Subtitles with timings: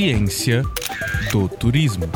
[0.00, 0.62] Ciência
[1.30, 2.06] do Turismo.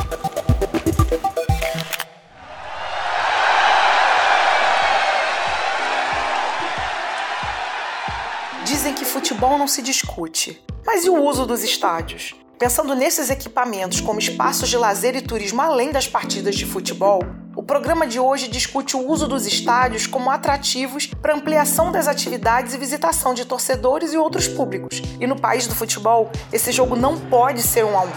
[8.65, 12.33] Dizem que futebol não se discute, mas e o uso dos estádios?
[12.57, 17.21] Pensando nesses equipamentos como espaços de lazer e turismo além das partidas de futebol,
[17.65, 22.77] programa de hoje discute o uso dos estádios como atrativos para ampliação das atividades e
[22.77, 25.01] visitação de torcedores e outros públicos.
[25.19, 28.11] E no país do futebol, esse jogo não pode ser um a um.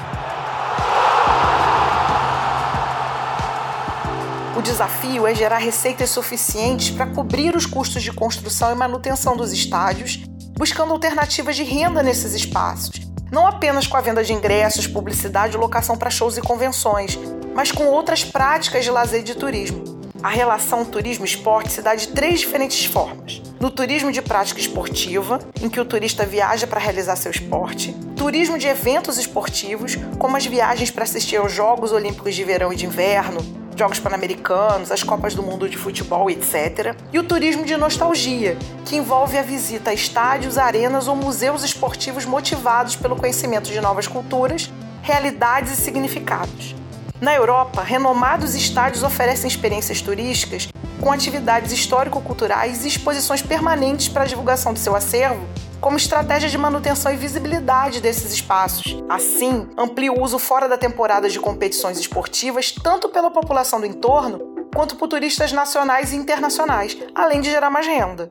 [4.59, 9.53] O desafio é gerar receitas suficientes para cobrir os custos de construção e manutenção dos
[9.53, 10.25] estádios,
[10.59, 15.59] buscando alternativas de renda nesses espaços, não apenas com a venda de ingressos, publicidade e
[15.59, 17.17] locação para shows e convenções,
[17.59, 19.83] mas com outras práticas de lazer e de turismo.
[20.23, 23.43] A relação turismo-esporte se dá de três diferentes formas.
[23.59, 27.92] No turismo de prática esportiva, em que o turista viaja para realizar seu esporte.
[28.14, 32.77] Turismo de eventos esportivos, como as viagens para assistir aos Jogos Olímpicos de Verão e
[32.77, 33.41] de Inverno,
[33.77, 36.95] Jogos Pan-Americanos, as Copas do Mundo de Futebol, etc.
[37.12, 42.25] E o turismo de nostalgia, que envolve a visita a estádios, arenas ou museus esportivos
[42.25, 44.70] motivados pelo conhecimento de novas culturas,
[45.03, 46.78] realidades e significados.
[47.20, 50.69] Na Europa, renomados estádios oferecem experiências turísticas
[51.00, 55.44] com atividades histórico-culturais e exposições permanentes para a divulgação do seu acervo,
[55.80, 59.02] como estratégia de manutenção e visibilidade desses espaços.
[59.08, 64.55] Assim, amplia o uso fora da temporada de competições esportivas, tanto pela população do entorno
[64.72, 68.30] quanto por turistas nacionais e internacionais, além de gerar mais renda.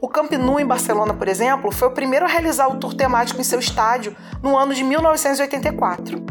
[0.00, 3.40] O Camp Nou em Barcelona, por exemplo, foi o primeiro a realizar o tour temático
[3.40, 6.29] em seu estádio no ano de 1984.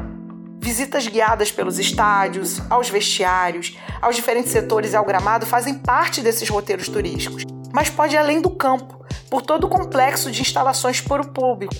[0.62, 6.50] Visitas guiadas pelos estádios, aos vestiários, aos diferentes setores e ao gramado fazem parte desses
[6.50, 7.44] roteiros turísticos,
[7.74, 11.74] mas pode ir além do campo, por todo o complexo de instalações para o público,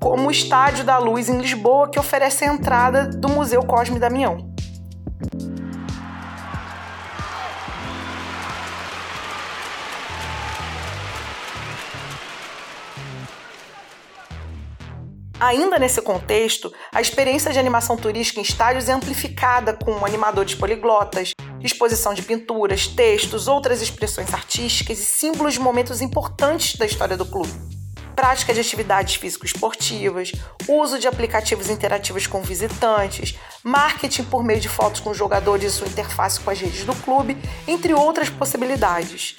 [0.00, 4.54] como o Estádio da Luz em Lisboa, que oferece a entrada do Museu Cosme Damião.
[15.40, 21.32] Ainda nesse contexto, a experiência de animação turística em estádios é amplificada com animadores poliglotas,
[21.60, 27.26] exposição de pinturas, textos, outras expressões artísticas e símbolos de momentos importantes da história do
[27.26, 27.52] clube.
[28.14, 30.30] Prática de atividades físico-esportivas,
[30.68, 35.88] uso de aplicativos interativos com visitantes, marketing por meio de fotos com jogadores e sua
[35.88, 39.36] interface com as redes do clube, entre outras possibilidades.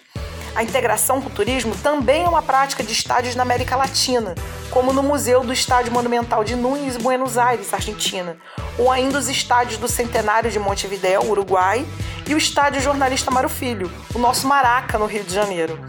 [0.55, 4.35] A integração com o turismo também é uma prática de estádios na América Latina,
[4.75, 8.35] como no Museu do Estádio Monumental de Núñez, Buenos Aires, Argentina,
[8.77, 11.85] ou ainda os estádios do Centenário de Montevideo, Uruguai,
[12.27, 15.79] e o Estádio Jornalista Mário Filho, o nosso Maraca, no Rio de Janeiro.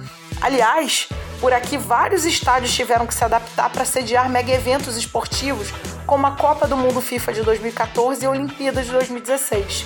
[0.40, 1.08] Aliás,
[1.40, 5.72] por aqui vários estádios tiveram que se adaptar para sediar mega eventos esportivos,
[6.06, 9.84] como a Copa do Mundo FIFA de 2014 e a Olimpíadas de 2016.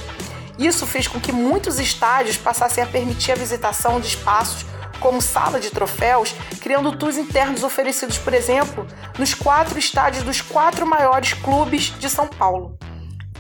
[0.59, 4.66] Isso fez com que muitos estádios passassem a permitir a visitação de espaços
[5.00, 8.87] como sala de troféus, criando tours internos oferecidos, por exemplo,
[9.19, 12.78] nos quatro estádios dos quatro maiores clubes de São Paulo.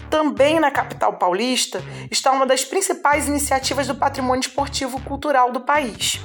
[0.08, 6.18] Também na capital paulista está uma das principais iniciativas do patrimônio esportivo cultural do país,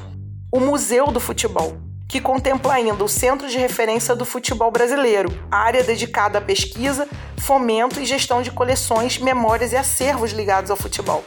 [0.52, 5.84] o Museu do Futebol, que contempla ainda o Centro de Referência do Futebol Brasileiro, área
[5.84, 7.08] dedicada à pesquisa,
[7.38, 11.24] fomento e gestão de coleções, memórias e acervos ligados ao futebol.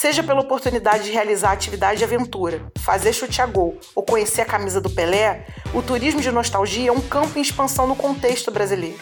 [0.00, 4.46] Seja pela oportunidade de realizar atividade de aventura, fazer chute a gol ou conhecer a
[4.46, 5.44] camisa do Pelé,
[5.74, 8.98] o turismo de nostalgia é um campo em expansão no contexto brasileiro.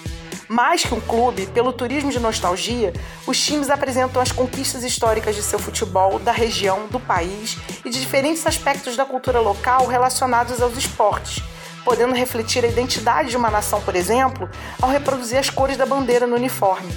[0.48, 2.92] Mais que um clube, pelo turismo de nostalgia,
[3.28, 8.00] os times apresentam as conquistas históricas de seu futebol, da região, do país e de
[8.00, 11.40] diferentes aspectos da cultura local relacionados aos esportes,
[11.84, 14.50] podendo refletir a identidade de uma nação, por exemplo,
[14.82, 16.92] ao reproduzir as cores da bandeira no uniforme.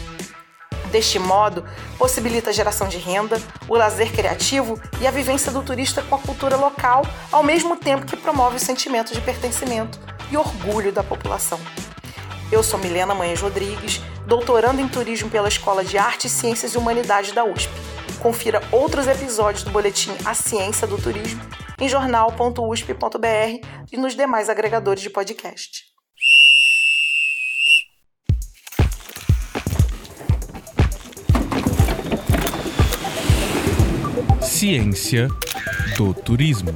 [0.92, 1.64] Deste modo,
[1.98, 6.20] possibilita a geração de renda, o lazer criativo e a vivência do turista com a
[6.20, 10.00] cultura local, ao mesmo tempo que promove o sentimento de pertencimento
[10.30, 11.60] e orgulho da população.
[12.52, 17.32] Eu sou Milena Manhães Rodrigues, doutorando em turismo pela Escola de Artes, Ciências e Humanidades
[17.32, 17.72] da USP.
[18.20, 21.42] Confira outros episódios do boletim A Ciência do Turismo
[21.80, 25.91] em jornal.usp.br e nos demais agregadores de podcast.
[34.42, 35.28] Ciência
[35.98, 36.72] do Turismo.